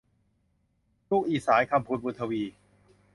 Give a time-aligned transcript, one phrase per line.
[1.09, 2.43] ลูกอีสาน- คำพูน บุญทวี